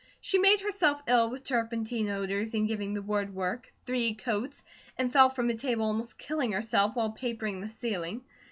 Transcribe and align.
She 0.19 0.39
made 0.39 0.61
herself 0.61 1.03
ill 1.05 1.29
with 1.29 1.43
turpentine 1.43 2.09
odours 2.09 2.55
in 2.55 2.65
giving 2.65 2.95
the 2.95 3.03
woodwork 3.03 3.71
three 3.85 4.15
coats, 4.15 4.63
and 4.97 5.13
fell 5.13 5.29
from 5.29 5.51
a 5.51 5.55
table 5.55 5.85
almost 5.85 6.17
killing 6.17 6.53
herself 6.53 6.95
while 6.95 7.11
papering 7.11 7.61
the 7.61 7.69
ceiling. 7.69 8.23